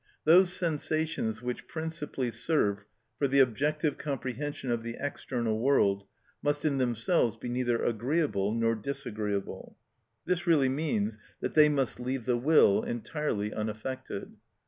Those 0.23 0.51
sensations 0.51 1.43
which 1.43 1.67
principally 1.67 2.31
serve 2.31 2.85
for 3.19 3.27
the 3.27 3.37
objective 3.39 3.99
comprehension 3.99 4.71
of 4.71 4.81
the 4.81 4.97
external 4.99 5.59
world 5.59 6.05
must 6.41 6.65
in 6.65 6.79
themselves 6.79 7.35
be 7.35 7.49
neither 7.49 7.79
agreeable 7.83 8.51
nor 8.51 8.73
disagreeable. 8.73 9.77
This 10.25 10.47
really 10.47 10.69
means 10.69 11.19
that 11.41 11.53
they 11.53 11.69
must 11.69 11.99
leave 11.99 12.25
the 12.25 12.35
will 12.37 12.81
entirely 12.81 13.53
unaffected. 13.53 14.37